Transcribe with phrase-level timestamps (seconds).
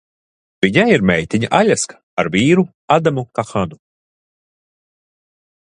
[0.65, 2.65] Viņai ir meitiņa Aļaska ar vīru
[2.97, 3.79] Adamu Kahanu.